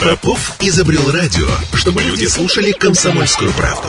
[0.00, 3.88] Попов изобрел радио, чтобы люди слушали комсомольскую правду.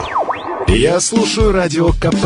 [0.68, 2.26] Я слушаю радио КП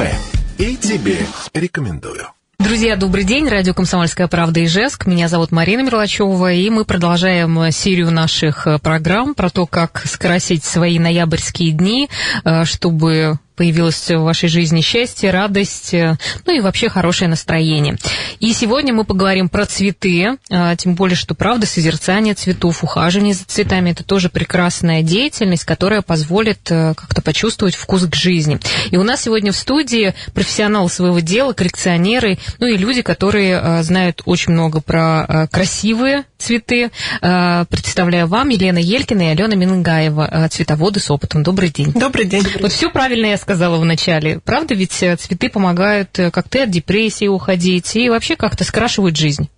[0.57, 1.19] и тебе
[1.53, 2.25] рекомендую.
[2.57, 3.47] Друзья, добрый день.
[3.47, 5.05] Радио «Комсомольская правда» Ижевск.
[5.05, 10.97] Меня зовут Марина Мерлачева, и мы продолжаем серию наших программ про то, как скрасить свои
[10.97, 12.09] ноябрьские дни,
[12.43, 17.97] э, чтобы появилось в вашей жизни счастье, радость, э, ну и вообще хорошее настроение.
[18.39, 23.45] И сегодня мы поговорим про цветы, э, тем более, что, правда, созерцание цветов, ухаживание за
[23.45, 28.59] цветами– это тоже прекрасная деятельность, которая позволит э, как-то почувствовать вкус к жизни.
[28.91, 34.21] И у нас сегодня в студии профессионалы своего дела, коллекционеры, ну и люди, которые знают
[34.25, 36.91] очень много про красивые цветы.
[37.21, 41.43] Представляю вам Елена Елькина и Алена Мингаева, цветоводы с опытом.
[41.43, 41.91] Добрый день.
[41.93, 42.43] Добрый день.
[42.59, 44.39] Вот все правильно я сказала в начале.
[44.39, 49.49] Правда, ведь э, цветы помогают э, как-то от депрессии уходить и вообще как-то скрашивают жизнь.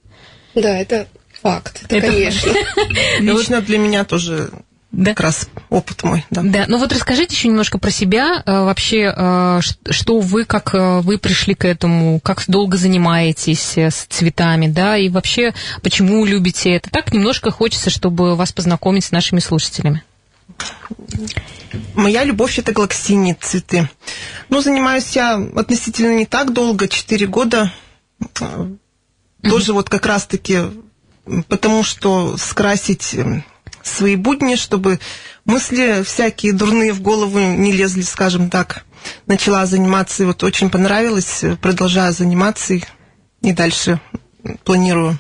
[0.56, 1.08] Да, это
[1.42, 2.52] факт, это, это конечно.
[3.22, 4.52] Лично для меня тоже
[4.92, 5.12] да?
[5.12, 6.26] как раз опыт мой.
[6.30, 6.42] Да.
[6.44, 11.54] да, ну вот расскажите еще немножко про себя, э, вообще, что вы, как вы пришли
[11.54, 16.90] к этому, как долго занимаетесь с цветами, да, и вообще, почему любите это.
[16.90, 20.04] Так немножко хочется, чтобы вас познакомить с нашими слушателями.
[21.96, 23.90] Моя любовь это глоксиние цветы.
[24.50, 27.72] Ну, занимаюсь я относительно не так долго, 4 года.
[28.20, 28.78] Mm-hmm.
[29.50, 30.60] Тоже вот как раз-таки
[31.48, 33.16] потому, что скрасить
[33.84, 35.00] свои будни, чтобы
[35.46, 38.84] мысли всякие дурные в голову не лезли, скажем так.
[39.26, 42.84] Начала заниматься, и вот очень понравилось, продолжаю заниматься и,
[43.42, 44.00] и дальше
[44.64, 45.18] планирую.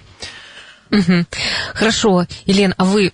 [0.91, 1.25] Угу.
[1.73, 2.25] Хорошо.
[2.45, 3.13] Елена, а вы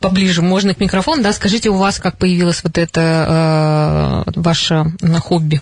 [0.00, 0.42] поближе.
[0.42, 4.84] Можно к микрофону, да, скажите, у вас как появилось вот это э, ваше
[5.20, 5.60] хобби?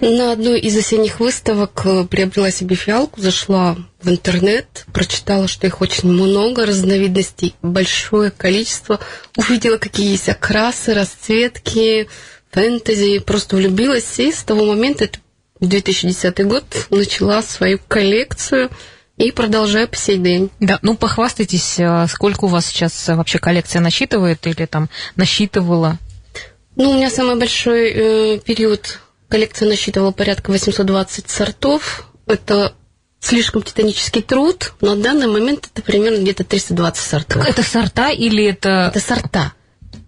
[0.00, 5.80] На одной из осенних выставок э, приобрела себе фиалку, зашла в интернет, прочитала, что их
[5.80, 8.98] очень много, разновидностей большое количество,
[9.36, 12.08] увидела, какие есть окрасы, расцветки,
[12.50, 15.20] фэнтези, просто влюбилась, и с того момента, это
[15.60, 18.70] 2010 год, начала свою коллекцию–
[19.16, 20.50] и продолжаю по сей день.
[20.60, 25.98] Да, ну похвастайтесь, э, сколько у вас сейчас э, вообще коллекция насчитывает или там насчитывала?
[26.76, 32.08] Ну, у меня самый большой э, период коллекция насчитывала порядка 820 сортов.
[32.26, 32.74] Это
[33.20, 37.46] слишком титанический труд, но в данный момент это примерно где-то 320 сортов.
[37.46, 38.92] Это сорта или это...
[38.94, 39.52] Это сорта.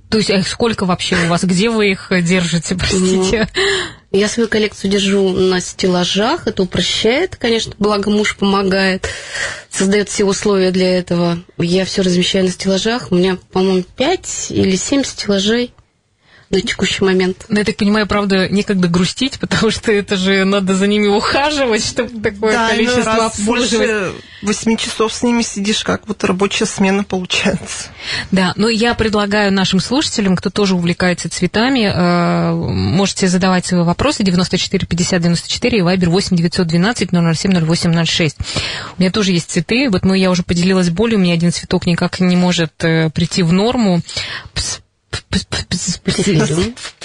[0.08, 1.44] То есть их сколько вообще у вас?
[1.44, 3.48] Где вы их держите, простите?
[3.54, 6.46] Ну, я свою коллекцию держу на стеллажах.
[6.46, 9.08] Это упрощает, конечно, благо муж помогает,
[9.68, 11.38] создает все условия для этого.
[11.58, 13.10] Я все размещаю на стеллажах.
[13.10, 15.72] У меня, по-моему, 5 или 7 стеллажей
[16.50, 17.44] на текущий момент.
[17.48, 21.08] Но ну, я так понимаю, правда, некогда грустить, потому что это же надо за ними
[21.08, 24.12] ухаживать, чтобы такое да, количество раз больше
[24.42, 27.88] восьми часов с ними сидишь, как вот рабочая смена получается.
[28.30, 34.22] Да, но я предлагаю нашим слушателям, кто тоже увлекается цветами, э, можете задавать свои вопросы
[34.22, 38.36] 94 50 94 и вайбер 8 912 007 08 06.
[38.96, 41.86] У меня тоже есть цветы, вот мы, я уже поделилась болью, у меня один цветок
[41.86, 44.00] никак не может э, прийти в норму.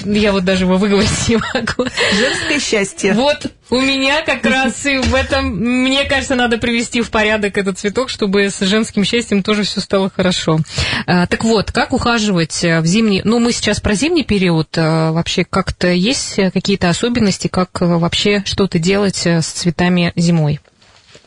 [0.06, 1.90] Я вот даже его выговорить не могу.
[2.18, 3.14] Женское счастье.
[3.14, 7.80] Вот у меня как раз и в этом, мне кажется, надо привести в порядок этот
[7.80, 10.60] цветок, чтобы с женским счастьем тоже все стало хорошо.
[11.08, 13.22] А, так вот, как ухаживать в зимний...
[13.24, 14.68] Ну, мы сейчас про зимний период.
[14.78, 20.60] А, вообще, как-то есть какие-то особенности, как вообще что-то делать с цветами зимой?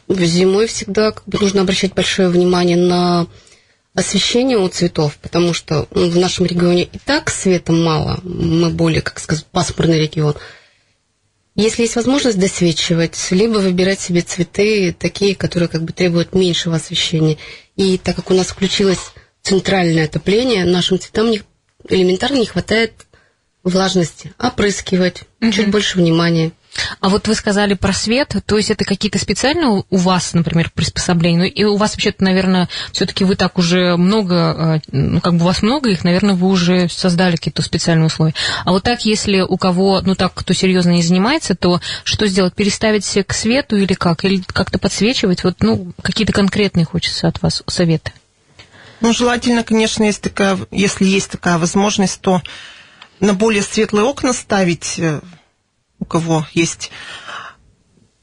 [0.09, 3.27] Зимой всегда нужно обращать большое внимание на
[3.95, 9.03] освещение у цветов, потому что ну, в нашем регионе и так света мало, мы более,
[9.03, 10.35] как сказать, пасмурный регион.
[11.55, 17.39] Если есть возможность досвечивать, либо выбирать себе цветы такие, которые как бы требуют меньшего освещения.
[17.77, 21.43] И так как у нас включилось центральное отопление, нашим цветам не,
[21.89, 22.93] элементарно не хватает
[23.63, 24.35] влажности.
[24.37, 25.53] Опрыскивать, угу.
[25.53, 26.51] чуть больше внимания.
[27.01, 31.39] А вот вы сказали про свет, то есть это какие-то специальные у вас, например, приспособления?
[31.39, 35.43] Ну, и у вас вообще-то, наверное, все-таки вы так уже много, э, ну, как бы
[35.43, 38.35] у вас много их, наверное, вы уже создали какие-то специальные условия.
[38.65, 42.55] А вот так, если у кого, ну, так, кто серьезно не занимается, то что сделать?
[42.55, 44.25] Переставить все к свету или как?
[44.25, 45.45] Или как-то подсвечивать?
[45.45, 48.13] Вот, ну, какие-то конкретные хочется от вас советы.
[49.01, 52.41] Ну, желательно, конечно, если, такая, если есть такая возможность, то
[53.21, 55.21] на более светлые окна ставить э,
[56.05, 56.91] у кого есть.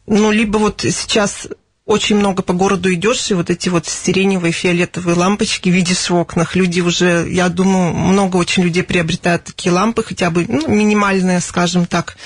[0.06, 1.48] Ну, либо вот сейчас
[1.86, 6.56] очень много по городу идешь, и вот эти вот сиреневые, фиолетовые лампочки видишь в окнах.
[6.56, 11.88] Люди уже, я думаю, много очень людей приобретают такие лампы, хотя бы ну, минимальные, скажем
[11.88, 12.18] так.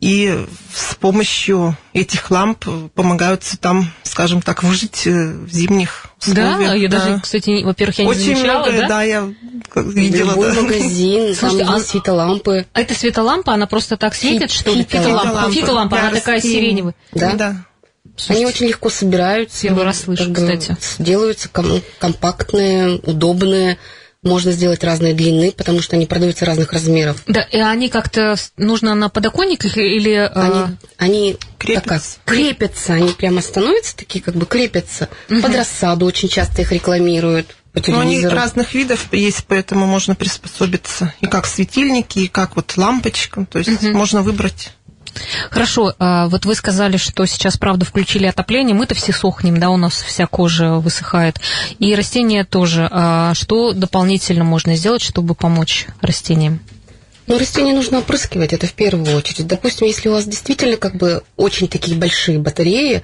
[0.00, 6.58] И с помощью этих ламп помогают цветам, скажем так, выжить э, в зимних условиях.
[6.58, 6.98] Да, я да.
[6.98, 8.88] даже, кстати, во-первых, я Очень не замечала, много, да?
[8.88, 9.32] да, я
[9.76, 10.30] видела.
[10.30, 10.62] Любой да.
[10.62, 12.66] магазин, Слушайте, там а- светолампы.
[12.72, 14.84] А это светолампа, она просто так светит, Фи- что ли?
[14.84, 15.50] фитолампа.
[15.50, 16.94] Фитолампа, она такая сиреневая.
[17.12, 17.32] Да?
[17.34, 17.56] да.
[18.28, 19.62] Они очень легко собираются.
[19.62, 20.76] Первый раз слышу, кстати.
[20.98, 23.78] Делаются ком- компактные, удобные.
[24.24, 27.22] Можно сделать разные длины, потому что они продаются разных размеров.
[27.26, 30.12] Да, и они как-то нужно на подоконниках или...
[30.12, 32.18] э, Они, они крепятся.
[32.24, 35.08] как, крепятся, они прямо становятся такие, как бы крепятся.
[35.28, 37.54] Под рассаду очень часто их рекламируют
[37.88, 41.12] Но они разных видов есть, поэтому можно приспособиться.
[41.20, 43.46] И как светильники, и как вот лампочка.
[43.50, 44.72] То есть можно выбрать.
[45.50, 49.76] Хорошо, а, вот вы сказали, что сейчас, правда, включили отопление, мы-то все сохнем, да, у
[49.76, 51.40] нас вся кожа высыхает,
[51.78, 52.88] и растения тоже.
[52.90, 56.60] А Что дополнительно можно сделать, чтобы помочь растениям?
[57.26, 59.46] Ну, растения нужно опрыскивать, это в первую очередь.
[59.46, 63.02] Допустим, если у вас действительно как бы очень такие большие батареи,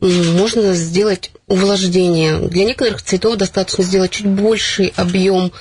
[0.00, 2.38] можно сделать увлажнение.
[2.48, 5.52] Для некоторых цветов достаточно сделать чуть больший объем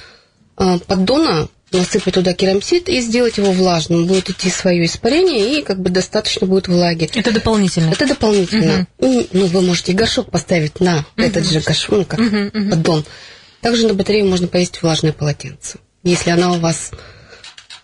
[0.58, 1.48] а, поддона,
[1.78, 4.06] насыпать туда керамзит и сделать его влажным.
[4.08, 7.10] Будет идти свое испарение, и как бы достаточно будет влаги.
[7.14, 7.92] Это дополнительно.
[7.92, 8.88] Это дополнительно.
[9.00, 12.20] М, Ну, вы можете горшок поставить на этот же горшок, ну, как
[12.70, 13.06] поддон.
[13.62, 15.80] Также на батарею можно повесить влажное полотенце.
[16.04, 16.92] Если она у вас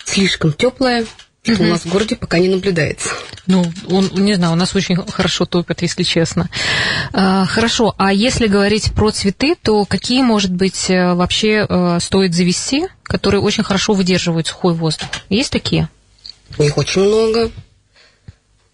[0.05, 1.05] слишком теплая,
[1.55, 3.09] что у нас в городе пока не наблюдается.
[3.47, 6.49] Ну, он, не знаю, у нас очень хорошо топят, если честно.
[7.13, 12.33] А, Хорошо, а если говорить про цветы, то какие, может быть, э, вообще э, стоит
[12.33, 15.07] завести, которые очень хорошо выдерживают сухой воздух?
[15.29, 15.89] Есть такие?
[16.57, 17.51] Их очень много.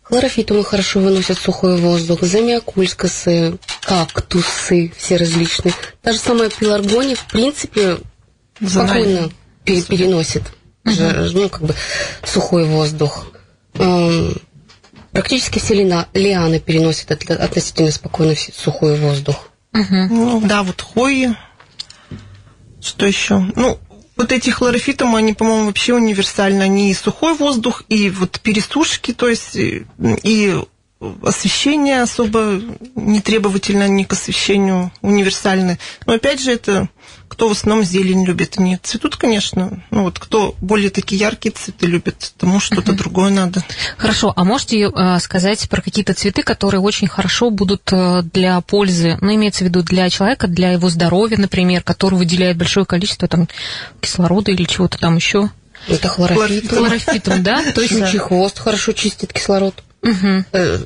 [0.03, 5.73] Хлорофитумы хорошо выносят сухой воздух, замиокульскосы, кактусы все различные.
[6.03, 7.97] Та же самая пеларгония, в принципе,
[8.63, 9.31] спокойно
[9.63, 10.43] пере- переносит
[11.33, 11.75] ну, как бы
[12.23, 13.27] сухой воздух.
[13.75, 14.35] Эм,
[15.11, 15.75] Практически все
[16.13, 19.49] лианы переносят от- относительно спокойно сухой воздух.
[20.09, 21.35] Ну, да, вот хвои.
[22.81, 23.39] Что еще?
[23.55, 23.79] Ну,
[24.17, 26.63] вот эти хлорофитумы, они, по-моему, вообще универсальны.
[26.63, 29.85] Они и сухой воздух, и вот пересушки, то есть и
[31.21, 32.61] освещение особо
[32.95, 35.77] не требовательно ни к освещению универсальны.
[36.05, 36.89] Но опять же, это
[37.27, 38.57] кто в основном зелень любит.
[38.57, 39.83] Они цветут, конечно.
[39.91, 43.63] Ну вот кто более такие яркие цветы любит, тому что-то другое надо.
[43.97, 49.17] Хорошо, а можете э, сказать про какие-то цветы, которые очень хорошо будут э, для пользы,
[49.21, 53.49] ну, имеется в виду для человека, для его здоровья, например, который выделяет большое количество там
[53.99, 55.49] кислорода или чего-то там еще?
[55.87, 56.69] Это хлорофит.
[56.69, 57.63] Хлорофитом, да?
[57.73, 59.83] То есть Щучий хвост хорошо чистит кислород.
[60.05, 60.45] Мгм.
[60.53, 60.77] Э,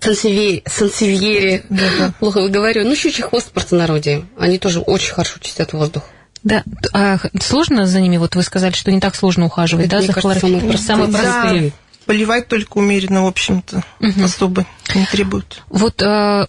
[0.00, 2.12] Сансевьери, сансевьери, Да-да.
[2.20, 2.84] плохо выговорю.
[2.86, 4.26] Ну, щучий хвост в простонародье.
[4.38, 6.04] Они тоже очень хорошо чистят воздух.
[6.44, 8.16] Да, а сложно за ними?
[8.16, 10.78] Вот вы сказали, что не так сложно ухаживать, Это, да, за кажется, хлорофитом?
[10.78, 11.62] самые простые.
[11.70, 11.76] Да,
[12.06, 13.82] поливать только умеренно, в общем-то,
[14.22, 14.64] особо
[14.94, 15.62] не требует.
[15.68, 16.46] Вот э,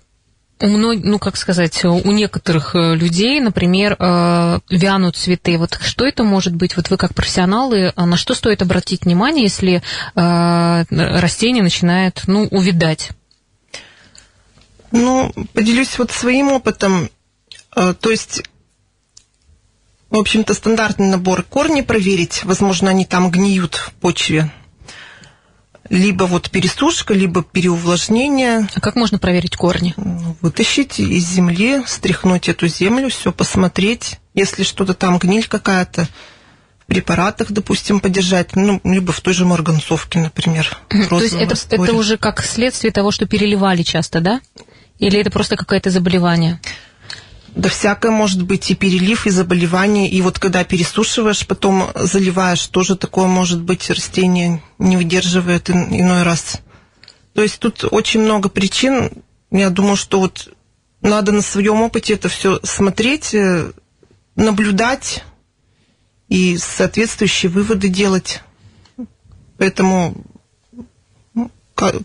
[0.61, 5.57] у мног- ну как сказать, у некоторых э, людей, например, э, вянут цветы.
[5.57, 6.75] Вот что это может быть?
[6.75, 9.81] Вот вы как профессионалы, а на что стоит обратить внимание, если
[10.15, 13.11] э, растение начинает, ну, увидать?
[14.91, 17.09] Ну, поделюсь вот своим опытом.
[17.75, 18.43] Э, То есть,
[20.09, 22.43] в общем-то, стандартный набор корни проверить.
[22.43, 24.51] Возможно, они там гниют в почве.
[25.89, 28.67] Либо вот пересушка, либо переувлажнение.
[28.75, 29.95] А как можно проверить корни?
[30.41, 34.19] Вытащить из земли, стряхнуть эту землю, все посмотреть.
[34.35, 36.07] Если что-то там, гниль какая-то,
[36.79, 38.55] в препаратах, допустим, подержать.
[38.55, 40.77] Ну, либо в той же марганцовке, например.
[41.09, 41.83] То есть это, растворе.
[41.83, 44.41] это уже как следствие того, что переливали часто, да?
[44.99, 46.59] Или это просто какое-то заболевание?
[47.55, 50.09] Да всякое может быть, и перелив, и заболевание.
[50.09, 56.23] И вот когда пересушиваешь, потом заливаешь, тоже такое может быть, растение не выдерживает ин- иной
[56.23, 56.59] раз.
[57.33, 59.11] То есть тут очень много причин.
[59.51, 60.53] Я думаю, что вот
[61.01, 63.71] надо на своем опыте это все смотреть, э,
[64.35, 65.23] наблюдать
[66.27, 68.41] и соответствующие выводы делать.
[69.57, 70.15] Поэтому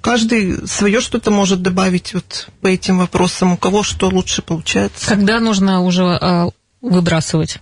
[0.00, 5.06] каждый свое что-то может добавить вот по этим вопросам, у кого что лучше получается.
[5.08, 6.50] Когда нужно уже э,
[6.80, 7.58] выбрасывать?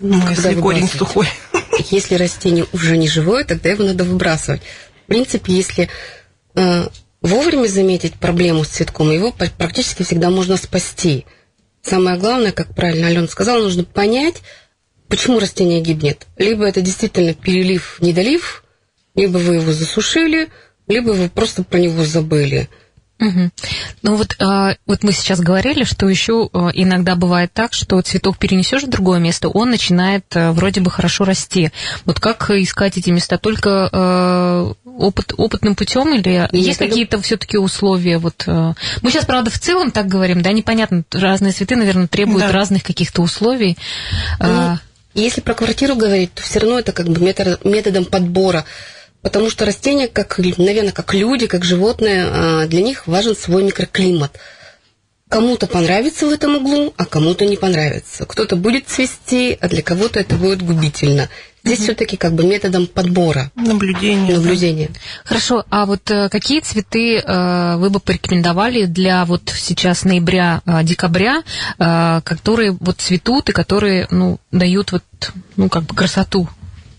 [0.00, 1.28] Ну, Когда если корень сухой.
[1.90, 4.62] Если растение уже не живое, тогда его надо выбрасывать.
[5.04, 5.88] В принципе, если
[6.54, 6.88] э,
[7.22, 11.24] вовремя заметить проблему с цветком, его пр- практически всегда можно спасти.
[11.82, 14.42] Самое главное, как правильно Алена сказала, нужно понять,
[15.08, 16.26] почему растение гибнет.
[16.36, 18.64] Либо это действительно перелив, недолив,
[19.18, 20.48] либо вы его засушили,
[20.86, 22.68] либо вы просто про него забыли.
[23.20, 23.50] Угу.
[24.02, 28.38] Ну вот, а, вот мы сейчас говорили, что еще а, иногда бывает так, что цветок
[28.38, 31.72] перенесешь в другое место, он начинает а, вроде бы хорошо расти.
[32.04, 33.36] Вот как искать эти места?
[33.38, 38.18] Только опыт, опытным путем или Нет, есть какие-то все-таки условия?
[38.18, 42.52] Вот, мы сейчас, правда, в целом так говорим, да, непонятно, разные цветы, наверное, требуют да.
[42.52, 43.76] разных каких-то условий.
[44.40, 44.78] Ну,
[45.14, 48.64] если про квартиру говорить, то все равно это как бы метод, методом подбора.
[49.28, 54.38] Потому что растения, как, наверное, как люди, как животные, а, для них важен свой микроклимат.
[55.28, 58.24] Кому-то понравится в этом углу, а кому-то не понравится.
[58.24, 61.28] Кто-то будет цвести, а для кого-то это будет губительно.
[61.62, 61.82] Здесь mm-hmm.
[61.82, 63.52] все-таки как бы методом подбора.
[63.54, 64.36] Наблюдения.
[64.36, 64.88] Наблюдения.
[64.88, 65.00] Да.
[65.24, 71.42] Хорошо, а вот э, какие цветы э, вы бы порекомендовали для вот сейчас ноября-декабря,
[71.78, 75.04] э, которые вот цветут и которые, ну, дают вот,
[75.56, 76.48] ну, как бы красоту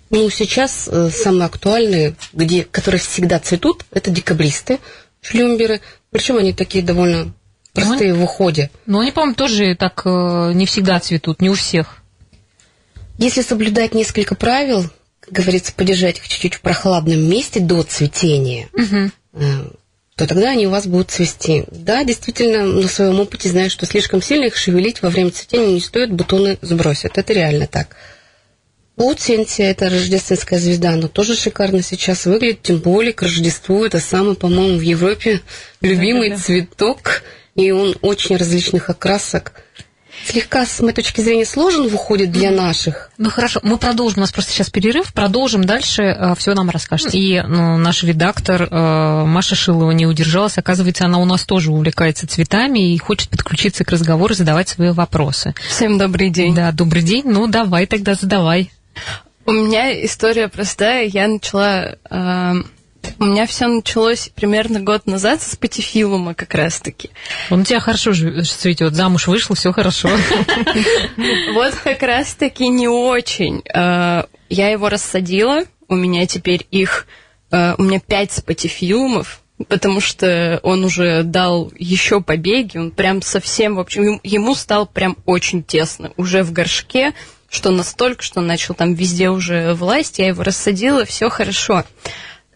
[0.10, 4.80] ну, сейчас э, самые актуальные, где, которые всегда цветут, это декабристы,
[5.22, 5.82] шлюмберы.
[6.10, 7.34] Причем они такие довольно
[7.74, 8.72] простые ну, в уходе.
[8.86, 11.98] Но они, по-моему, тоже так э, не всегда цветут, не у всех.
[13.20, 14.90] Если соблюдать несколько правил,
[15.20, 19.12] как говорится, подержать их чуть-чуть в прохладном месте до цветения, угу.
[20.16, 21.66] то тогда они у вас будут цвести.
[21.70, 25.82] Да, действительно, на своем опыте знаю, что слишком сильно их шевелить во время цветения не
[25.82, 27.18] стоит, бутоны сбросят.
[27.18, 27.96] Это реально так.
[29.00, 34.36] Путинтия, это рождественская звезда, она тоже шикарно сейчас выглядит, тем более к Рождеству это самый,
[34.36, 35.40] по-моему, в Европе
[35.80, 36.46] любимый да, да, да.
[36.46, 37.24] цветок,
[37.56, 39.54] и он очень различных окрасок.
[40.26, 43.10] Слегка, с моей точки зрения, сложен выходит для наших.
[43.18, 47.16] Ну хорошо, мы продолжим, у нас просто сейчас перерыв, продолжим дальше, э, все нам расскажет.
[47.16, 52.28] И ну, наш редактор э, Маша Шилова не удержалась, оказывается, она у нас тоже увлекается
[52.28, 55.56] цветами и хочет подключиться к разговору, задавать свои вопросы.
[55.70, 56.54] Всем добрый день.
[56.54, 58.70] Да, добрый день, ну давай тогда задавай.
[59.46, 61.06] У меня история простая.
[61.06, 61.96] Я начала...
[62.10, 62.54] Э,
[63.18, 67.10] у меня все началось примерно год назад с патифилума как раз-таки.
[67.50, 70.10] Он у тебя хорошо цветет, замуж вышел, все хорошо.
[71.54, 73.64] Вот как раз-таки не очень.
[73.74, 77.08] Э, я его рассадила, у меня теперь их...
[77.52, 83.76] Э, у меня пять спатифилумов, потому что он уже дал еще побеги, он прям совсем,
[83.76, 86.12] в общем, ему стал прям очень тесно.
[86.18, 87.14] Уже в горшке
[87.50, 91.84] что настолько, что он начал там везде уже власть, я его рассадила, все хорошо.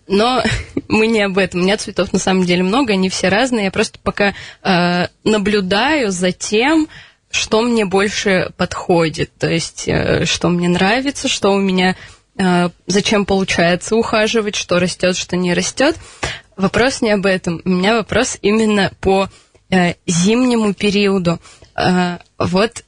[0.07, 0.43] Но
[0.87, 1.61] мы не об этом.
[1.61, 3.65] У меня цветов на самом деле много, они все разные.
[3.65, 4.33] Я просто пока
[4.63, 6.87] э, наблюдаю за тем,
[7.31, 11.95] что мне больше подходит, то есть э, что мне нравится, что у меня,
[12.37, 15.97] э, зачем получается ухаживать, что растет, что не растет.
[16.55, 17.59] Вопрос не об этом.
[17.65, 19.29] У меня вопрос именно по
[19.71, 21.39] э, зимнему периоду.
[21.75, 22.83] Э, вот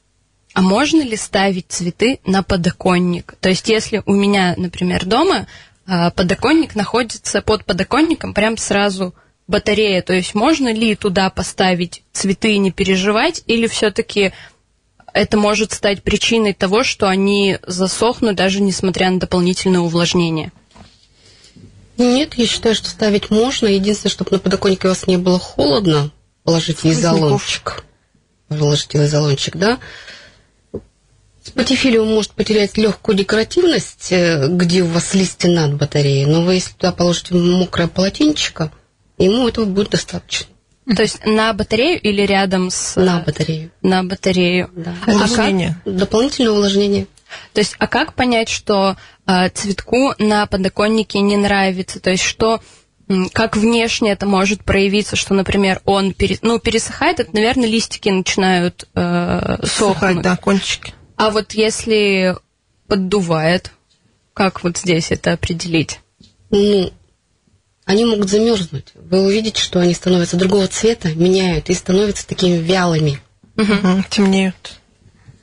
[0.56, 3.34] а можно ли ставить цветы на подоконник?
[3.40, 5.46] То есть, если у меня, например, дома
[5.86, 9.14] а, подоконник находится под подоконником, прям сразу
[9.46, 14.32] батарея, то есть можно ли туда поставить цветы и не переживать, или все-таки
[15.12, 20.52] это может стать причиной того, что они засохнут, даже несмотря на дополнительное увлажнение?
[21.98, 23.66] Нет, я считаю, что ставить можно.
[23.66, 26.12] Единственное, чтобы на подоконнике у вас не было холодно,
[26.44, 27.84] положите изолончик.
[28.48, 29.78] Положите изолончик, да.
[31.54, 36.72] Патифилиум может потерять легкую декоративность, э, где у вас листья над батареей, но вы, если
[36.72, 38.72] туда положите мокрое полотенчико,
[39.18, 40.46] ему этого будет достаточно.
[40.94, 42.94] То есть на батарею или рядом с...
[42.96, 43.72] На батарею.
[43.82, 44.70] На батарею.
[44.76, 44.94] Да.
[45.06, 45.78] Увлажнение.
[45.80, 45.96] А как...
[45.96, 47.06] Дополнительное увлажнение.
[47.52, 51.98] То есть, а как понять, что э, цветку на подоконнике не нравится?
[51.98, 52.60] То есть, что
[53.32, 58.88] как внешне это может проявиться, что, например, он пере, ну, пересыхает, это, наверное, листики начинают
[58.94, 60.22] э, сохнуть.
[60.22, 60.92] да, кончики.
[61.16, 62.36] А вот если
[62.86, 63.72] поддувает,
[64.34, 66.00] как вот здесь это определить?
[66.50, 66.92] Ну,
[67.84, 68.92] они могут замерзнуть.
[68.94, 73.20] Вы увидите, что они становятся другого цвета, меняют и становятся такими вялыми.
[73.56, 74.04] Угу.
[74.10, 74.80] Темнеют.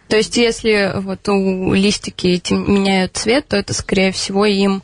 [0.09, 4.83] То есть, если вот у листики меняют цвет, то это, скорее всего, им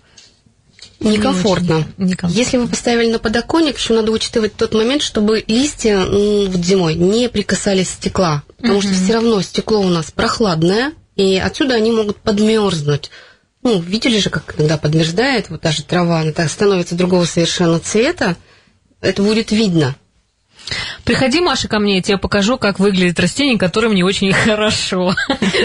[1.00, 1.88] некомфортно.
[1.98, 2.38] некомфортно.
[2.38, 7.30] Если вы поставили на подоконник, еще надо учитывать тот момент, чтобы листья вот зимой не
[7.30, 8.82] прикасались стекла, потому mm-hmm.
[8.82, 13.12] что все равно стекло у нас прохладное, и отсюда они могут подмерзнуть.
[13.62, 18.38] Ну, видели же, как иногда подмерзает, вот даже трава, она так становится другого совершенно цвета,
[19.02, 19.96] это будет видно.
[21.04, 25.16] Приходи, Маша, ко мне, я тебе покажу, как выглядит растение, которое мне очень хорошо.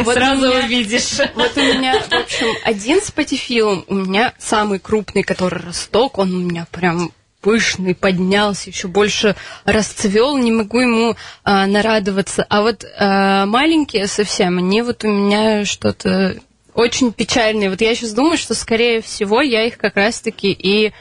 [0.02, 1.18] Вот Сразу меня, увидишь.
[1.34, 6.34] Вот у меня, в общем, один с патифилом, у меня самый крупный, который росток, он
[6.34, 9.36] у меня прям пышный, поднялся, еще больше
[9.66, 12.46] расцвел, не могу ему а, нарадоваться.
[12.48, 16.38] А вот а, маленькие совсем, они вот у меня что-то
[16.72, 17.68] очень печальные.
[17.68, 20.92] Вот я сейчас думаю, что, скорее всего, я их как раз-таки и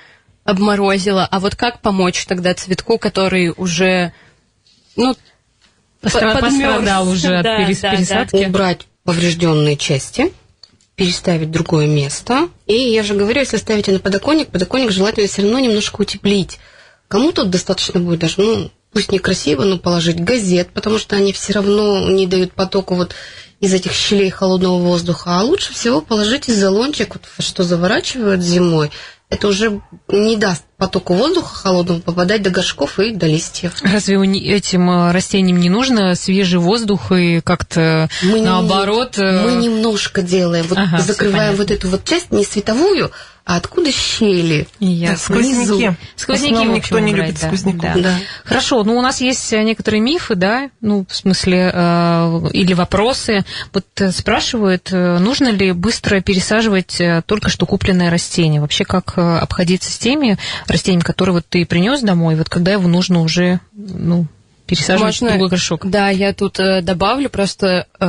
[0.43, 1.27] обморозило.
[1.29, 4.13] А вот как помочь тогда цветку, который уже,
[4.95, 5.15] ну,
[6.01, 6.39] Постра-?
[6.39, 7.97] Пострадал уже от Да, перес- да, да.
[7.97, 8.45] пересадки.
[8.45, 10.33] Убрать поврежденные части,
[10.95, 12.49] переставить в другое место.
[12.67, 16.59] И я же говорю, если ставите на подоконник, подоконник желательно все равно немножко утеплить.
[17.07, 22.09] Кому-то достаточно будет даже, ну, пусть некрасиво, но положить газет, потому что они все равно
[22.09, 23.15] не дают потоку вот
[23.59, 25.39] из этих щелей холодного воздуха.
[25.39, 28.91] А лучше всего положить изолончик, вот, что заворачивают зимой.
[29.29, 33.73] Это уже не даст потоку воздуха холодного попадать до горшков и до листьев.
[33.81, 39.17] Разве не- этим э, растениям не нужно свежий воздух и как-то Мы не- наоборот...
[39.17, 43.11] э, Мы немножко делаем, вот Ага, закрываем вот эту вот часть, не световую,
[43.45, 44.67] а откуда щели.
[44.79, 45.17] ясно.
[45.17, 45.97] Сквозняки.
[46.15, 47.81] Сквозняки, основном никто не любит да, сквозняков.
[47.81, 48.01] да.
[48.01, 48.17] Да.
[48.45, 53.43] Хорошо, ну у нас есть э, некоторые мифы, да, ну, в смысле, э, или вопросы.
[53.73, 58.61] Вот э, спрашивают, э, нужно ли быстро пересаживать э, только что купленное растение?
[58.61, 62.87] Вообще, как э, обходиться с теми растениями, которые вот ты принес домой, вот когда его
[62.87, 64.25] нужно уже, ну,
[64.65, 65.85] пересаживать в другой горшок?
[65.85, 68.05] Да, я тут э, добавлю просто э,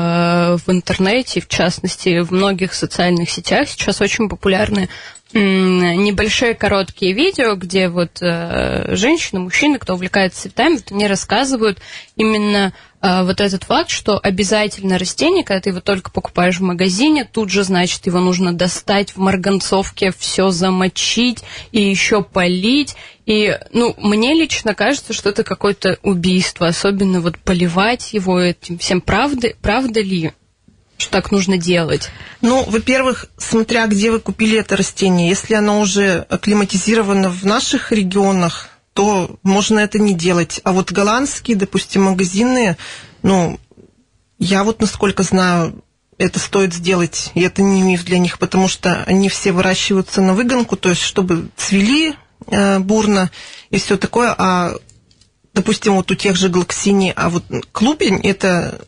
[0.64, 4.88] в интернете, в частности, в многих социальных сетях сейчас очень популярны
[5.32, 11.78] м, небольшие короткие видео, где вот э, женщины, мужчины, кто увлекается цветами, вот они рассказывают
[12.16, 17.24] именно э, вот этот факт, что обязательно растение, когда ты его только покупаешь в магазине,
[17.24, 21.42] тут же, значит, его нужно достать в марганцовке, все замочить
[21.72, 22.94] и еще полить.
[23.26, 29.00] И, ну, мне лично кажется, что это какое-то убийство, особенно вот поливать его этим всем.
[29.00, 30.32] Правда, правда ли,
[30.98, 32.10] что так нужно делать?
[32.42, 38.68] Ну, во-первых, смотря где вы купили это растение, если оно уже акклиматизировано в наших регионах,
[38.92, 40.60] то можно это не делать.
[40.62, 42.76] А вот голландские, допустим, магазины,
[43.22, 43.58] ну,
[44.38, 45.82] я вот насколько знаю,
[46.18, 50.34] это стоит сделать, и это не миф для них, потому что они все выращиваются на
[50.34, 52.14] выгонку, то есть чтобы цвели
[52.46, 53.30] бурно
[53.70, 54.74] и все такое, а
[55.54, 58.86] допустим, вот у тех же глоксини, а вот клубень это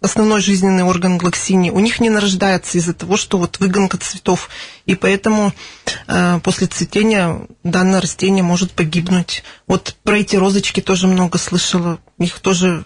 [0.00, 4.50] основной жизненный орган глоксини, у них не нарождается из-за того, что вот выгонка цветов,
[4.84, 5.52] и поэтому
[6.06, 9.44] э, после цветения данное растение может погибнуть.
[9.66, 12.84] Вот про эти розочки тоже много слышала, их тоже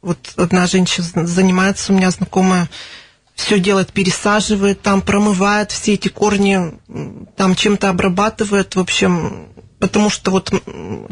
[0.00, 2.70] вот одна женщина занимается, у меня знакомая,
[3.38, 6.58] все делает, пересаживает, там промывает все эти корни,
[7.36, 9.46] там чем-то обрабатывает, в общем,
[9.78, 10.52] потому что вот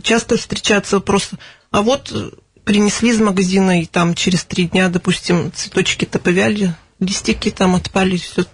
[0.03, 1.31] часто встречается вопрос,
[1.71, 2.31] а вот э,
[2.65, 8.45] принесли из магазина, и там через три дня, допустим, цветочки-то повяли, листики там отпали, все.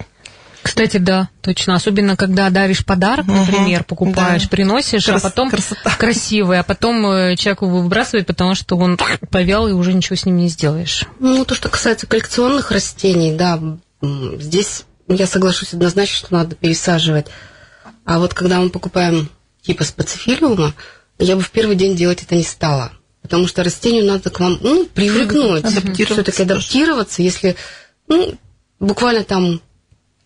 [0.63, 1.75] Кстати, да, точно.
[1.75, 4.49] Особенно, когда даришь подарок, например, покупаешь, да.
[4.49, 5.95] приносишь, а Крас- потом красота.
[5.99, 8.99] красивый, а потом э, человек его выбрасывает, потому что он
[9.31, 11.05] повял, и уже ничего с ним не сделаешь.
[11.19, 13.61] Ну, то, что касается коллекционных растений, да,
[14.01, 17.27] здесь я соглашусь однозначно, что надо пересаживать.
[18.05, 19.29] А вот когда мы покупаем
[19.63, 20.75] типа специфилиума,
[21.19, 22.93] я бы в первый день делать это не стала.
[23.21, 27.57] Потому что растению надо к вам ну, привыкнуть, Адаптироваться все-таки адаптироваться, если
[28.09, 28.35] ну,
[28.81, 29.61] буквально там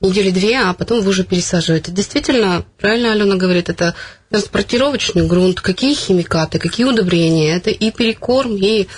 [0.00, 1.92] недели две, а потом вы уже пересаживаете.
[1.92, 3.94] Действительно, правильно Алена говорит, это
[4.30, 8.88] транспортировочный грунт, какие химикаты, какие удобрения, это и перекорм, и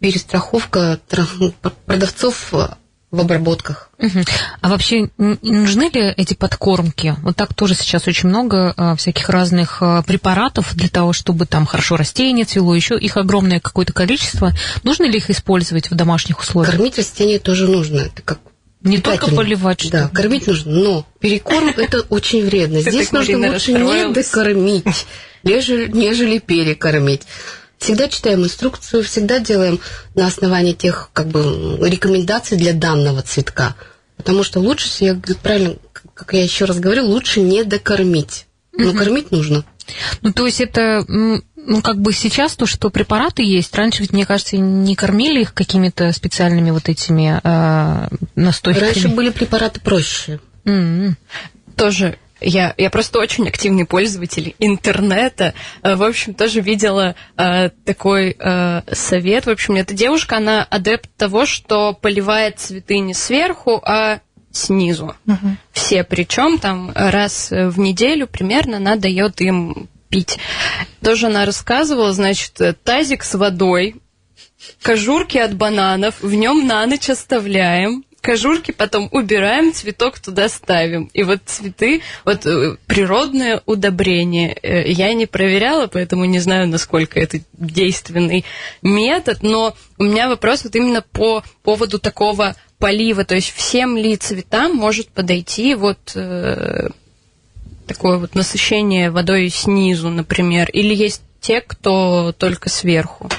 [0.00, 1.26] перестраховка тра-
[1.86, 2.52] продавцов
[3.10, 3.90] в обработках.
[4.60, 7.14] А вообще нужны ли эти подкормки?
[7.22, 11.64] Вот так тоже сейчас очень много а, всяких разных а, препаратов для того, чтобы там
[11.66, 14.52] хорошо растение цвело, еще их огромное какое-то количество.
[14.82, 16.74] Нужно ли их использовать в домашних условиях?
[16.74, 18.00] Кормить растения тоже нужно.
[18.00, 18.38] Это как
[18.86, 22.80] Не только поливать, что Да, кормить нужно, но перекорм это очень вредно.
[22.80, 25.06] Здесь нужно лучше не докормить,
[25.42, 27.22] нежели, нежели перекормить.
[27.78, 29.80] Всегда читаем инструкцию, всегда делаем
[30.14, 33.76] на основании тех как бы рекомендаций для данного цветка.
[34.16, 35.76] Потому что лучше, я правильно,
[36.14, 38.46] как я еще раз говорю, лучше не докормить.
[38.72, 39.64] Но кормить нужно.
[40.22, 41.04] Ну, то есть это,
[41.66, 45.52] ну, как бы сейчас то, что препараты есть, раньше ведь, мне кажется, не кормили их
[45.52, 48.84] какими-то специальными вот этими а, настойками.
[48.84, 50.40] Раньше были препараты проще.
[50.64, 51.16] М-м.
[51.76, 55.54] Тоже я, я просто очень активный пользователь интернета.
[55.82, 59.46] Э, В общем, тоже видела э, такой э, совет.
[59.46, 64.20] В общем, эта девушка, она адепт того, что поливает цветы не сверху, а
[64.52, 65.14] снизу.
[65.72, 70.38] Все, причем там раз в неделю примерно она дает им пить.
[71.02, 73.96] Тоже она рассказывала, значит, э, тазик с водой,
[74.82, 81.08] кожурки от бананов, в нем на ночь оставляем, кожурки потом убираем, цветок туда ставим.
[81.12, 84.58] И вот цветы, вот э, природное удобрение.
[84.62, 88.44] Э, Я не проверяла, поэтому не знаю, насколько это действенный
[88.82, 93.24] метод, но у меня вопрос вот именно по поводу такого полива.
[93.24, 96.16] То есть всем ли цветам может подойти вот
[97.86, 103.30] такое вот насыщение водой снизу, например, или есть те, кто только сверху?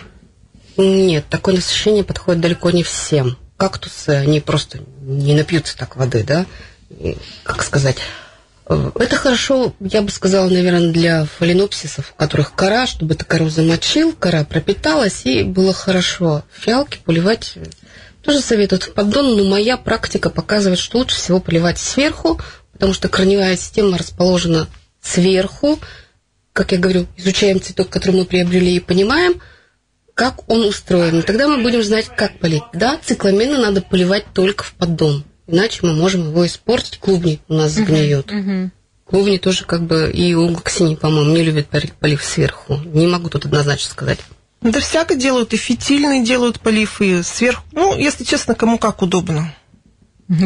[0.77, 3.37] Нет, такое насыщение подходит далеко не всем.
[3.57, 6.45] Кактусы, они просто не напьются так воды, да?
[7.43, 7.97] Как сказать?
[8.67, 14.13] Это хорошо, я бы сказала, наверное, для фаленопсисов, у которых кора, чтобы ты кору замочил,
[14.13, 16.43] кора пропиталась, и было хорошо.
[16.51, 17.55] Фиалки поливать
[18.21, 22.41] тоже советуют в поддон, но моя практика показывает, что лучше всего поливать сверху,
[22.77, 24.67] потому что корневая система расположена
[25.01, 25.79] сверху.
[26.53, 29.41] Как я говорю, изучаем цветок, который мы приобрели, и понимаем,
[30.13, 31.19] как он устроен.
[31.19, 32.61] И тогда мы будем знать, как полить.
[32.73, 35.23] Да, цикламены надо поливать только в поддон.
[35.47, 36.99] Иначе мы можем его испортить.
[36.99, 37.75] Клубни у нас.
[37.77, 38.69] Uh-huh, uh-huh.
[39.05, 42.77] Клубни тоже как бы и у Ксении, по-моему, не любят полив сверху.
[42.77, 44.19] Не могу тут однозначно сказать.
[44.61, 47.63] Да всяко делают, и фитильные делают полив, и сверху.
[47.71, 49.53] Ну, если честно, кому как удобно.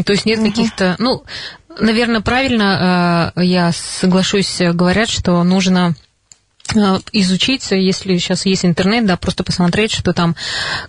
[0.06, 0.50] То есть нет угу.
[0.50, 0.96] каких-то...
[1.00, 1.24] Ну,
[1.80, 5.96] наверное, правильно э, я соглашусь, говорят, что нужно
[6.76, 10.36] э, изучить, если сейчас есть интернет, да, просто посмотреть, что там,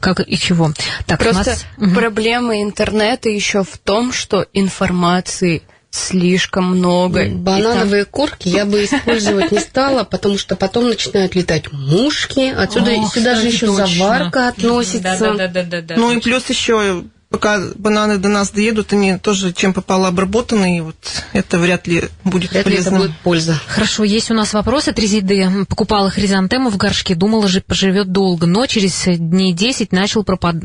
[0.01, 0.73] как и чего.
[1.07, 1.95] Так, просто нас...
[1.95, 7.29] проблема интернета еще в том, что информации слишком много.
[7.29, 8.13] Банановые там...
[8.13, 12.53] корки я бы использовать не стала, потому что потом начинают летать мушки.
[12.53, 13.87] Отсюда О, сюда же еще точно.
[13.87, 15.19] заварка относится.
[15.19, 19.17] Да, да, да, да, да, ну и плюс еще пока бананы до нас доедут, они
[19.19, 20.97] тоже чем попало обработаны, и вот
[21.33, 22.91] это вряд ли будет вряд полезно.
[22.91, 23.61] Ли это будет польза.
[23.67, 25.49] Хорошо, есть у нас вопрос от Резиды.
[25.69, 30.63] Покупала хризантему в горшке, думала, же поживет долго, но через дней 10 начал пропадать,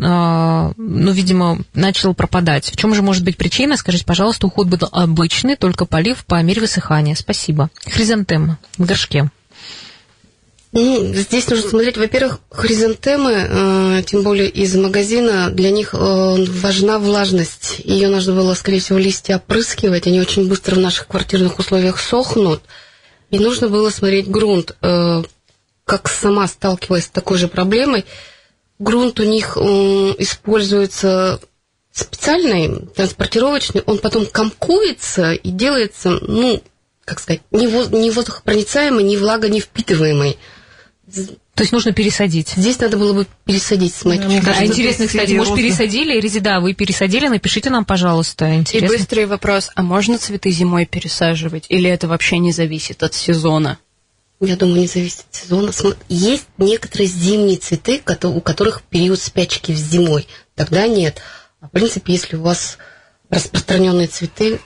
[0.78, 2.66] ну, видимо, начал пропадать.
[2.66, 3.78] В чем же может быть причина?
[3.78, 7.16] Скажите, пожалуйста, уход был обычный, только полив по мере высыхания.
[7.16, 7.70] Спасибо.
[7.86, 9.30] Хризантема в горшке.
[10.74, 17.00] Ну, здесь нужно смотреть, во-первых, хризантемы, э, тем более из магазина, для них э, важна
[17.00, 17.80] влажность.
[17.86, 22.62] Ее нужно было, скорее всего, листья опрыскивать, они очень быстро в наших квартирных условиях сохнут.
[23.32, 24.76] И нужно было смотреть грунт.
[24.82, 25.24] Э,
[25.86, 28.04] как сама сталкивалась с такой же проблемой,
[28.78, 31.40] грунт у них используется
[31.94, 36.62] специальный, транспортировочный, он потом комкуется и делается, ну,
[37.06, 37.68] как сказать, не
[38.12, 40.38] воздухопроницаемый, не влагоневпитываемый.
[41.14, 42.50] То есть нужно пересадить.
[42.58, 46.20] Здесь надо было бы пересадить с моей точки А интересно, кстати, может, пересадили?
[46.20, 47.28] Резида, вы пересадили?
[47.28, 48.54] Напишите нам, пожалуйста.
[48.54, 48.94] Интересно.
[48.94, 49.70] И быстрый вопрос.
[49.76, 51.66] А можно цветы зимой пересаживать?
[51.70, 53.80] Или это вообще не зависит от сезона?
[54.42, 55.72] Я думаю, не зависит от сезона.
[56.10, 60.28] Есть некоторые зимние цветы, у которых период спячки в зимой.
[60.56, 61.22] Тогда нет.
[61.62, 62.78] А в принципе, если у вас
[63.30, 64.60] распространенные цветы,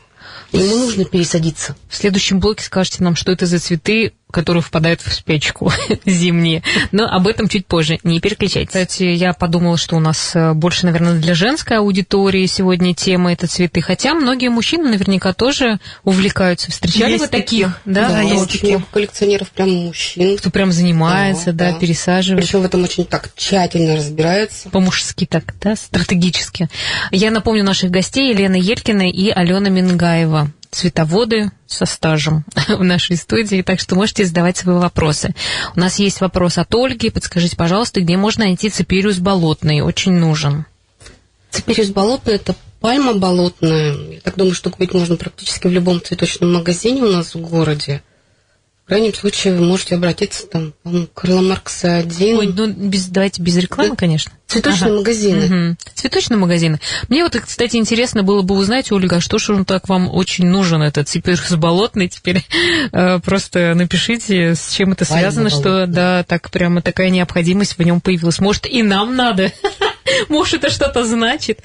[0.52, 1.76] ему нужно пересадиться.
[1.88, 5.72] В следующем блоке скажете нам, что это за цветы, которые впадают в спячку
[6.06, 6.64] зимние.
[6.92, 8.00] Но об этом чуть позже.
[8.04, 8.70] Не переключайтесь.
[8.70, 13.48] Кстати, я подумала, что у нас э, больше, наверное, для женской аудитории сегодня тема это
[13.48, 13.82] цветы.
[13.82, 16.72] Хотя многие мужчины наверняка тоже увлекаются.
[16.72, 17.52] Встречали есть вы таких?
[17.52, 17.82] таких?
[17.86, 20.38] Да, да есть таких коллекционеров прям мужчин.
[20.38, 21.80] Кто прям занимается, да, да, да.
[21.80, 22.46] пересаживает.
[22.46, 24.70] Причем в этом очень так тщательно разбирается.
[24.70, 26.70] По-мужски так, да, стратегически.
[27.12, 33.62] Я напомню наших гостей Елена Елькина и Алена Мингаева цветоводы со стажем в нашей студии,
[33.62, 35.36] так что можете задавать свои вопросы.
[35.76, 37.10] У нас есть вопрос от Ольги.
[37.10, 39.82] Подскажите, пожалуйста, где можно найти цепириус болотный?
[39.82, 40.66] Очень нужен.
[41.50, 43.94] Цепириус болотный– это пальма болотная.
[43.94, 48.02] Я так думаю, что купить можно практически в любом цветочном магазине у нас в городе
[48.92, 52.38] крайнем случае вы можете обратиться там, по-моему, Карла Маркса 1.
[52.38, 53.96] Ой, ну без, давайте без рекламы, да.
[53.96, 54.34] конечно.
[54.52, 54.98] Цветочные ага.
[54.98, 55.46] магазины.
[55.46, 55.78] Угу.
[55.96, 56.80] Цветочные магазины.
[57.08, 60.46] Мне вот, кстати, интересно было бы узнать, Ольга, а что же он так вам очень
[60.46, 62.10] нужен, этот ципирус болотный?
[62.10, 62.46] Теперь
[62.92, 68.02] э, просто напишите, с чем это связано, что да, так прямо такая необходимость в нем
[68.02, 68.40] появилась.
[68.40, 69.54] Может, и нам надо.
[70.30, 71.60] Может, это что-то значит.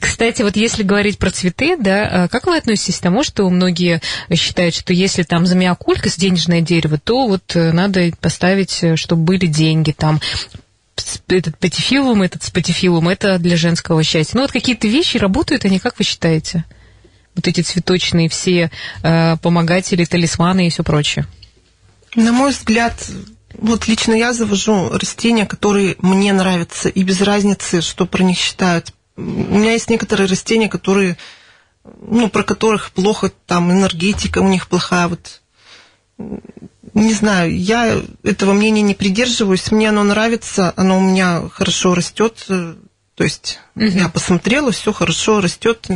[0.00, 4.00] Кстати, вот если говорить про цветы, да, а как вы относитесь к тому, что многие
[4.34, 9.46] считают, что если там замиокулькас, денежное дерево, то вот э, надо поставить, э, чтобы были
[9.46, 10.20] деньги там,
[11.28, 14.36] этот патифилум, этот спатифилум, это для женского счастья.
[14.36, 16.64] Ну, вот какие-то вещи работают, они как вы считаете?
[17.34, 18.70] Вот эти цветочные все
[19.02, 21.26] э, помогатели, талисманы и все прочее.
[22.14, 22.94] На мой взгляд,
[23.54, 28.92] вот лично я завожу растения, которые мне нравятся, и без разницы, что про них считают.
[29.16, 31.16] У меня есть некоторые растения, которые,
[31.84, 35.40] ну, про которых плохо, там, энергетика у них плохая, вот,
[36.94, 42.44] не знаю, я этого мнения не придерживаюсь, мне оно нравится, оно у меня хорошо растет,
[42.46, 43.84] то есть угу.
[43.84, 45.88] я посмотрела, все хорошо растет,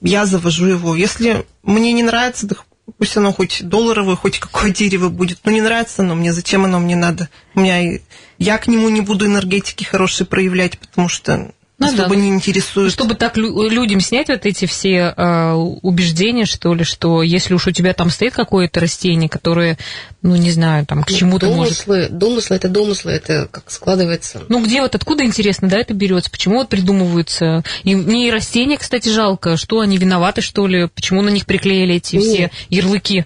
[0.00, 0.96] я завожу его.
[0.96, 2.64] Если мне не нравится, так
[2.98, 5.38] Пусть оно хоть долларовое, хоть какое дерево будет.
[5.44, 7.28] Но не нравится оно мне, зачем оно мне надо?
[7.54, 8.00] У меня
[8.38, 12.16] я к нему не буду энергетики хорошие проявлять, потому что ну, особо да.
[12.16, 12.92] не интересует.
[12.92, 17.66] Чтобы так лю- людям снять вот эти все э, убеждения, что ли, что если уж
[17.66, 19.78] у тебя там стоит какое-то растение, которое,
[20.22, 22.18] ну, не знаю, там, к ну, чему-то домыслы, может...
[22.18, 24.42] Домыслы, это домыслы, это как складывается.
[24.48, 26.30] Ну, где вот, откуда, интересно, да, это берется?
[26.30, 27.62] Почему вот придумываются?
[27.84, 29.56] И мне и растения, кстати, жалко.
[29.56, 30.88] Что, они виноваты, что ли?
[30.88, 32.24] Почему на них приклеили эти Нет.
[32.24, 33.24] все ярлыки?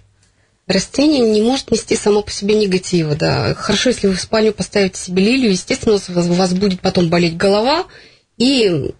[0.66, 3.54] Растение не может нести само по себе негатива, да.
[3.54, 7.86] Хорошо, если вы в спальню поставите себе лилию, естественно, у вас будет потом болеть голова,
[8.36, 8.92] и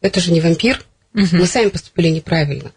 [0.00, 0.84] это же не вампир.
[1.14, 1.28] Угу.
[1.32, 2.72] Мы сами поступили неправильно.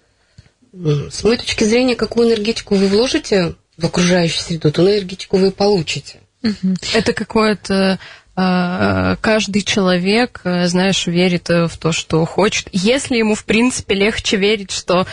[0.74, 6.20] С моей точки зрения, какую энергетику вы вложите в окружающую среду, ту энергетику вы получите.
[6.44, 6.76] Угу.
[6.94, 8.00] Это какое-то
[8.36, 12.70] а, каждый человек, а, знаешь, верит в то, что хочет.
[12.72, 15.08] Если ему, в принципе, легче верить, что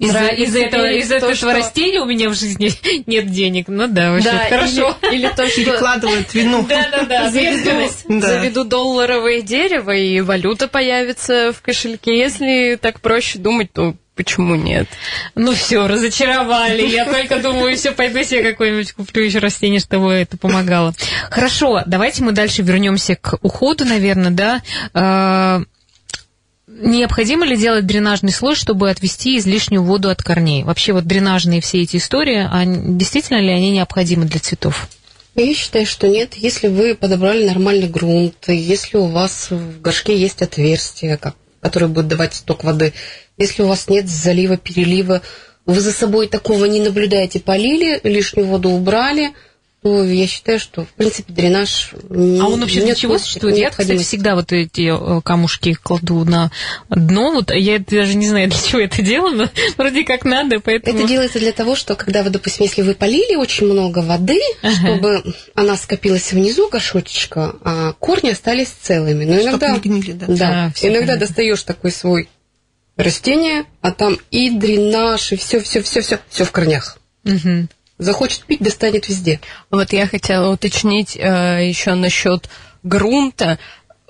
[0.00, 1.52] а, из-за из этого, из этого что...
[1.52, 2.70] растения у меня в жизни
[3.06, 3.68] нет денег.
[3.68, 4.96] Ну да, вообще да, хорошо.
[5.02, 5.64] Или, или то, что...
[5.64, 6.62] Перекладывают вину.
[6.68, 8.26] Да-да-да, заведу, да.
[8.26, 12.18] заведу долларовое дерево, и валюта появится в кошельке.
[12.18, 14.88] Если так проще думать, то почему нет?
[15.34, 16.86] Ну все, разочаровали.
[16.86, 20.94] Я только думаю, все, пойду себе какое-нибудь куплю еще растение, чтобы это помогало.
[21.30, 25.62] Хорошо, давайте мы дальше вернемся к уходу, наверное, да.
[26.78, 30.62] Необходимо ли делать дренажный слой, чтобы отвести излишнюю воду от корней?
[30.62, 34.88] Вообще вот дренажные все эти истории, а действительно ли они необходимы для цветов?
[35.34, 36.34] Я считаю, что нет.
[36.34, 41.18] Если вы подобрали нормальный грунт, если у вас в горшке есть отверстие,
[41.60, 42.92] которое будет давать сток воды,
[43.38, 45.22] если у вас нет залива, перелива,
[45.64, 49.32] вы за собой такого не наблюдаете, полили, лишнюю воду убрали–
[50.02, 51.90] я считаю, что, в принципе, дренаж...
[52.10, 53.56] А он вообще для чего существует?
[53.56, 56.50] Я, кстати, всегда вот эти э, камушки кладу на
[56.88, 60.98] дно, вот я даже не знаю, для чего это делаю, но вроде как надо, поэтому...
[60.98, 64.74] Это делается для того, что, когда вы, допустим, если вы полили очень много воды, ага.
[64.74, 69.24] чтобы она скопилась внизу горшочка, а корни остались целыми.
[69.24, 69.70] Но иногда...
[69.70, 70.26] не гнили, да.
[70.28, 71.26] Да, а, иногда понятно.
[71.26, 72.28] достаешь такой свой
[72.96, 76.98] растение, а там и дренаж, и все, все, все, все, все в корнях.
[77.24, 77.68] Угу.
[77.98, 79.40] Захочет пить, достанет везде.
[79.70, 82.50] Вот я хотела уточнить э, еще насчет
[82.82, 83.58] грунта.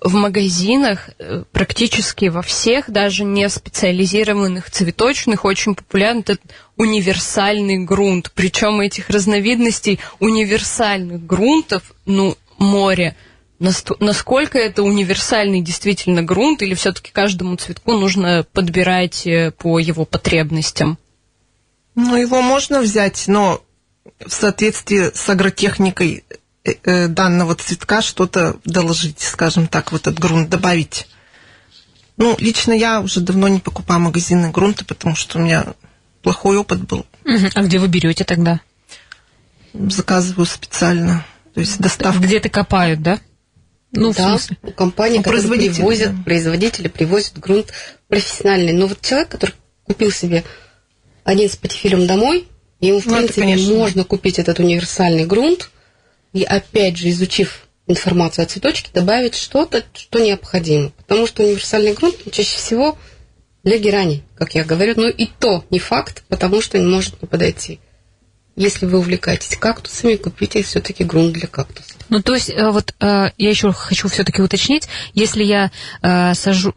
[0.03, 6.41] В магазинах э, практически во всех, даже не специализированных цветочных, очень популярен этот
[6.77, 8.33] универсальный грунт.
[8.35, 13.15] Причем этих разновидностей универсальных грунтов, ну, море.
[13.59, 20.99] Насколько это универсальный действительно грунт, или все-таки каждому цветку нужно подбирать э, по его потребностям?
[21.95, 23.63] Ну, его можно взять, но
[24.25, 26.25] в соответствии с агротехникой
[26.65, 31.07] э, э, данного цветка что-то доложить, скажем так, в этот грунт добавить.
[32.17, 35.75] Ну, лично я уже давно не покупаю магазинные грунты, потому что у меня
[36.23, 37.05] плохой опыт был.
[37.55, 38.61] А где вы берете тогда?
[39.75, 41.25] Заказываю специально.
[41.55, 42.21] То есть доставка.
[42.21, 43.21] Где-то копают, да?
[43.93, 46.23] Ну, да, в компании, которые привозят, да.
[46.23, 47.73] производители привозят грунт
[48.09, 48.73] профессиональный.
[48.73, 50.45] Но вот человек, который купил себе
[51.25, 52.49] один с патифилем домой,
[52.81, 53.75] Ему, в ну, принципе, конечно.
[53.75, 55.71] можно купить этот универсальный грунт
[56.33, 60.91] и, опять же, изучив информацию о цветочке, добавить что-то, что необходимо.
[60.91, 62.99] Потому что универсальный грунт чаще всего
[63.65, 64.95] для герани, как я говорю.
[64.97, 67.81] Но и то не факт, потому что не может не подойти.
[68.57, 71.96] Если вы увлекаетесь кактусами, купите все-таки грунт для кактусов.
[72.09, 75.71] Ну, то есть, э, вот э, я еще хочу все-таки уточнить, если я
[76.03, 76.73] э, сажу,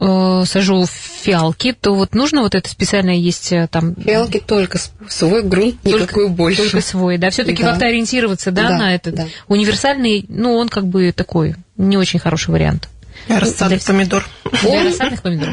[0.45, 3.95] сажу фиалки, то вот нужно вот это специально есть там...
[3.95, 6.61] Фиалки только свой грунт, никакой только, больше.
[6.63, 7.29] Только свой, да?
[7.29, 7.71] Все-таки да.
[7.71, 9.27] как-то ориентироваться, да, да на этот да.
[9.47, 12.89] универсальный, ну, он как бы такой, не очень хороший вариант.
[13.27, 14.27] Для рассадных помидор.
[14.61, 15.49] Для рассадных помидор.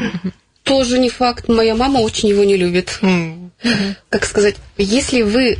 [0.63, 1.47] Тоже не факт.
[1.47, 2.99] Моя мама очень его не любит.
[4.09, 5.59] Как сказать, если вы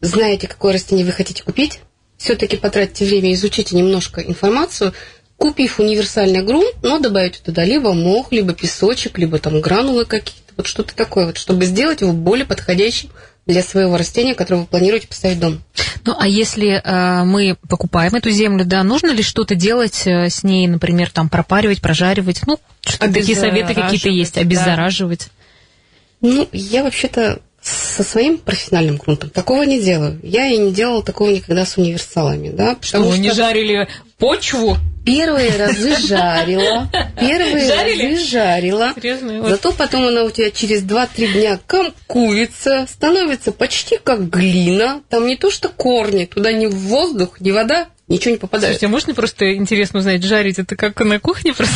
[0.00, 1.80] знаете, какое растение вы хотите купить,
[2.18, 4.92] все-таки потратите время, изучите немножко информацию,
[5.36, 10.66] купив универсальный грунт, но добавить туда либо мох, либо песочек, либо там гранулы какие-то, вот
[10.66, 13.10] что-то такое, вот, чтобы сделать его более подходящим
[13.46, 15.62] для своего растения, которое вы планируете поставить дом.
[16.04, 20.42] Ну, а если э, мы покупаем эту землю, да, нужно ли что-то делать э, с
[20.42, 22.40] ней, например, там пропаривать, прожаривать?
[22.46, 22.58] Ну,
[22.98, 25.28] такие советы какие-то есть, обеззараживать?
[26.20, 26.28] Да.
[26.28, 30.20] Ну, я вообще-то со своим профессиональным грунтом такого не делаю.
[30.22, 32.76] Я и не делала такого никогда с универсалами, да.
[32.80, 34.76] Что, вы не жарили почву?
[35.04, 36.88] Первые разы жарила.
[37.18, 38.14] Первые Жарили?
[38.14, 38.92] разы жарила.
[38.96, 39.48] Серьезно?
[39.48, 45.02] Зато потом она у тебя через 2-3 дня комкуется, становится почти как глина.
[45.08, 48.74] Там не то что корни, туда ни воздух, ни вода, ничего не попадает.
[48.74, 51.74] Слушайте, а можно просто интересно узнать, жарить это как на кухне просто?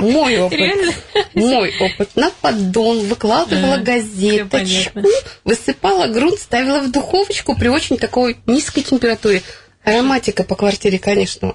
[0.00, 0.58] Мой опыт.
[0.58, 0.92] Реально?
[1.34, 2.10] Мой опыт.
[2.14, 5.00] На поддон выкладывала а, газеточку,
[5.44, 9.42] высыпала грунт, ставила в духовочку при очень такой низкой температуре.
[9.84, 11.54] Ароматика по квартире, конечно,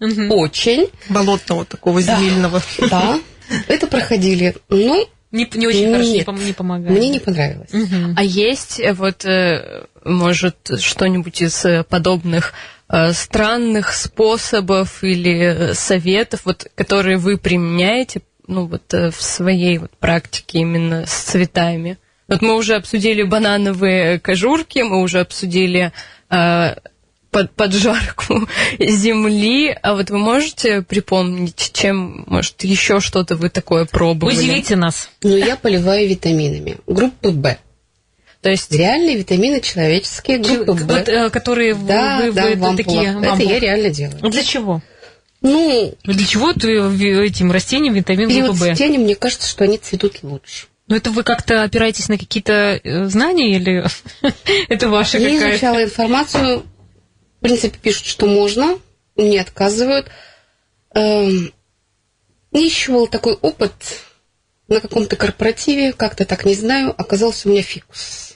[0.00, 0.88] очень.
[1.08, 2.16] Болотного такого Да.
[2.16, 2.62] земельного.
[2.90, 3.18] Да,
[3.68, 4.56] это проходили.
[4.68, 6.28] Ну, Не, не очень хорошо, не, Нет.
[6.46, 6.96] не помогает.
[6.96, 7.72] мне не понравилось.
[7.72, 8.14] Мгм.
[8.16, 12.52] А есть э, вот, э, может, что-нибудь из э, подобных
[13.12, 19.90] странных способов или э, советов, вот, которые вы применяете, ну вот э, в своей вот
[19.92, 21.98] практике именно с цветами?
[22.28, 25.92] Вот мы уже обсудили банановые кожурки, мы уже обсудили
[26.30, 26.74] э,
[27.30, 34.36] под, поджарку земли, а вот вы можете припомнить, чем, может, еще что-то вы такое пробовали?
[34.36, 35.10] Удивите нас.
[35.22, 36.76] Но я поливаю витаминами.
[36.86, 37.56] Группы В.
[38.44, 40.86] То есть Реальные витамины человеческие, группы В.
[40.86, 42.76] Вот, э, которые вы- Да, вы, да, вы в ампулах.
[42.76, 43.12] такие...
[43.16, 44.18] в Это я реально делаю.
[44.20, 44.82] Ну, Для чего?
[45.40, 46.68] Ну, Для чего ты
[47.24, 48.66] этим растениям витамин группы Б?
[48.66, 50.66] цветения, мне кажется, что они цветут лучше.
[50.88, 53.86] Ну, это вы как-то опираетесь на какие-то э, знания или
[54.68, 55.50] это ваша Я какая-то...
[55.52, 56.66] изучала информацию.
[57.38, 58.78] В принципе, пишут, что можно.
[59.16, 60.08] Мне отказывают.
[60.94, 61.50] Эм,
[62.52, 63.72] еще был такой опыт
[64.68, 68.33] на каком-то корпоративе, как-то так не знаю, оказался у меня фикус.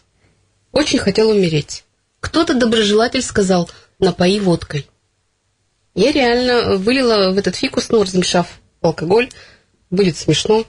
[0.73, 1.85] Очень хотел умереть.
[2.21, 4.87] Кто-то доброжелатель сказал, напои водкой.
[5.95, 9.31] Я реально вылила в этот фикус, ну, размешав алкоголь.
[9.91, 10.65] Будет смешно,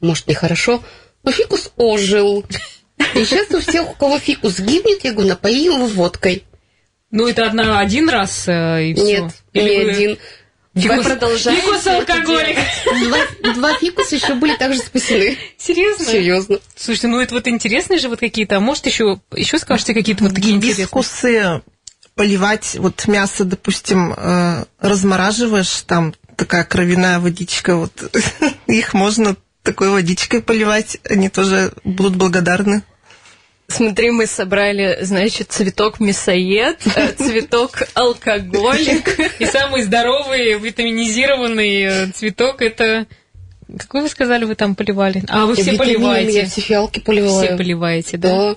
[0.00, 0.82] может, нехорошо.
[1.22, 2.44] Но фикус ожил.
[3.14, 6.44] И сейчас у всех, у кого фикус гибнет, я говорю, напои его водкой.
[7.10, 9.04] Ну, это одна, один раз э, и все.
[9.04, 10.18] Нет, не один.
[10.74, 12.58] Вы продолжаете Фикус алкоголик.
[13.04, 15.38] Два, два фикуса еще были также спасены.
[15.56, 16.04] Серьезно?
[16.04, 16.58] Серьезно.
[16.76, 20.34] Слушайте, ну это вот интересные же вот какие-то, а может еще, еще скажете какие-то вот
[20.34, 20.86] такие интересные?
[20.86, 21.62] Гибискусы
[22.14, 27.92] поливать, вот мясо, допустим, э, размораживаешь, там такая кровяная водичка, вот
[28.66, 32.82] их можно такой водичкой поливать, они тоже будут благодарны.
[33.66, 39.18] Смотри, мы собрали, значит, цветок мясоед, э, цветок алкоголик.
[39.40, 43.06] И самый здоровый, витаминизированный э, цветок это...
[43.78, 45.24] Какой вы сказали, вы там поливали?
[45.28, 46.46] А, вы все Витаминами Я поливаете.
[46.46, 47.42] все фиалки поливала.
[47.42, 48.28] Все поливаете, да?
[48.28, 48.54] Да.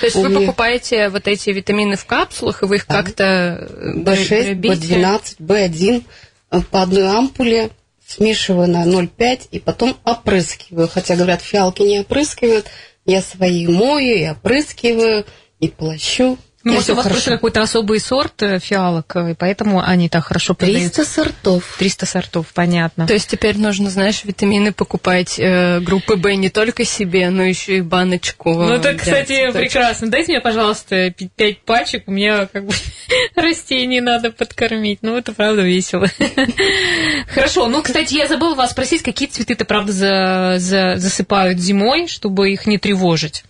[0.00, 4.54] То есть вы покупаете вот эти витамины в капсулах, и вы их как-то э, B6,
[4.54, 4.94] дробите?
[4.94, 6.04] B12, B1
[6.52, 7.70] э, по одной ампуле
[8.06, 10.88] смешиваю на 0,5 и потом опрыскиваю.
[10.88, 12.66] Хотя, говорят, фиалки не опрыскивают.
[13.08, 15.24] Я свои мою и опрыскиваю,
[15.60, 16.36] и плащу.
[16.68, 17.36] Ну, может, у вас просто хорошо.
[17.36, 20.96] какой-то особый сорт э, фиалок, э, и поэтому они так хорошо продаются.
[20.96, 21.76] 300 сортов.
[21.78, 23.06] 300 сортов, понятно.
[23.06, 27.78] То есть теперь нужно, знаешь, витамины покупать э, группы В не только себе, но еще
[27.78, 28.52] и баночку.
[28.52, 29.54] Ну, это, кстати, цветочков.
[29.60, 30.10] прекрасно.
[30.10, 32.72] Дайте мне, пожалуйста, пи- пять пачек, у меня как бы
[33.34, 34.98] растений надо подкормить.
[35.02, 36.06] Ну, это правда весело.
[37.28, 42.50] Хорошо, ну, кстати, я забыла вас спросить, какие цветы-то, правда, за- за- засыпают зимой, чтобы
[42.50, 43.44] их не тревожить?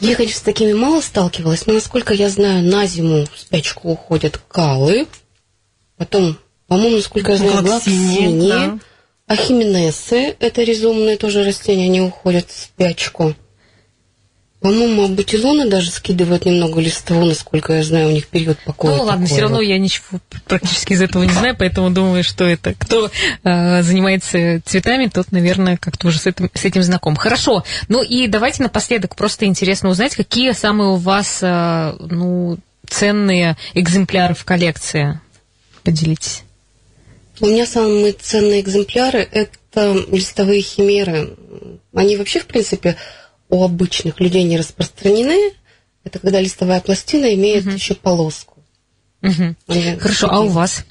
[0.00, 4.38] Я, конечно, с такими мало сталкивалась, но, насколько я знаю, на зиму в спячку уходят
[4.48, 5.06] калы.
[5.96, 8.48] Потом, по-моему, насколько я знаю, глоксиния.
[8.48, 8.78] да.
[9.26, 13.34] Ахименесы, это ризомные тоже растения, они уходят в спячку.
[14.60, 18.96] По-моему, абутилоны даже скидывают немного листву, насколько я знаю, у них период покоя.
[18.96, 19.62] ну, ладно, такой все равно вот.
[19.62, 23.10] я ничего практически из этого не знаю, поэтому думаю, что это кто
[23.44, 27.16] э, занимается цветами, тот, наверное, как-то уже с этим, с этим знаком.
[27.16, 27.64] Хорошо.
[27.88, 34.34] Ну и давайте напоследок просто интересно узнать, какие самые у вас э, ну, ценные экземпляры
[34.34, 35.20] в коллекции.
[35.84, 36.42] Поделитесь.
[37.40, 41.36] У меня самые ценные экземпляры– это листовые химеры.
[41.94, 42.96] Они вообще, в принципе,
[43.48, 45.52] у обычных людей не распространены.
[46.04, 48.62] Это когда листовая пластина имеет еще полоску.
[49.22, 50.84] Они Хорошо, а у вас?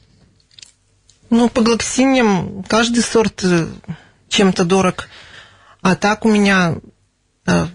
[1.30, 3.68] Ну, по глоксиниям каждый сорт э,
[4.30, 5.08] чем-то дорог.
[5.82, 6.78] А так у меня
[7.46, 7.68] э,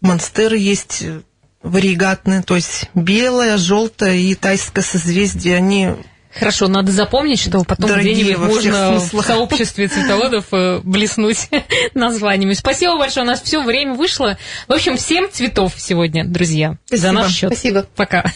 [0.00, 1.22] монстеры есть э,
[1.62, 5.56] варигатные, то есть белая, желтая и тайское созвездие.
[5.56, 5.90] Они
[6.38, 11.48] Хорошо, надо запомнить, что потом где-нибудь можно в сообществе цветоводов э, блеснуть
[11.94, 12.52] названиями.
[12.52, 14.36] Спасибо большое, у нас все время вышло.
[14.68, 17.12] В общем, всем цветов сегодня, друзья, за Спасибо.
[17.12, 17.52] наш счет.
[17.52, 17.86] Спасибо.
[17.96, 18.32] Пока.